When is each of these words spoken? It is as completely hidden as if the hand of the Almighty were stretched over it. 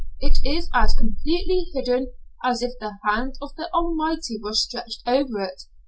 It 0.19 0.39
is 0.43 0.67
as 0.73 0.95
completely 0.95 1.67
hidden 1.75 2.11
as 2.43 2.63
if 2.63 2.71
the 2.79 2.95
hand 3.05 3.35
of 3.39 3.55
the 3.55 3.69
Almighty 3.71 4.39
were 4.41 4.53
stretched 4.55 5.03
over 5.05 5.41
it. 5.43 5.65